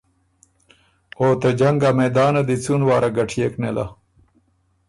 [1.19, 3.85] او ته جنګ ا میدانه دی څُون واره ګټيېک نېله۔